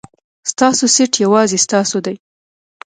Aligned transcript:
ستاسو 0.51 0.85
سېټ 0.95 1.11
یوازې 1.23 1.57
ستاسو 1.65 1.97
دی. 2.05 2.15